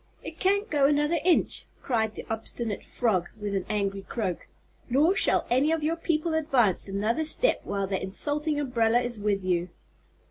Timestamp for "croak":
4.01-4.47